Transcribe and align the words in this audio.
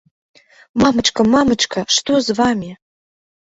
Мамачка, 0.83 1.21
мамачка, 1.33 1.79
што 1.97 2.17
з 2.29 2.37
вамі? 2.41 2.71